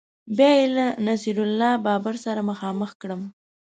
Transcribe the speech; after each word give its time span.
بیا 0.37 0.51
یې 0.59 0.65
له 0.77 0.87
نصیر 1.07 1.37
الله 1.45 1.73
بابر 1.85 2.15
سره 2.25 2.41
مخامخ 2.51 2.91
کړم 3.01 3.21